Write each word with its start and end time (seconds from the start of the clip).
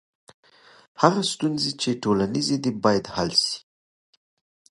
هغه 1.01 1.21
ستونزي 1.31 1.71
چي 1.81 1.89
ټولنیزي 2.03 2.57
دي 2.63 2.71
باید 2.83 3.05
حل 3.15 3.29
سي. 3.43 3.57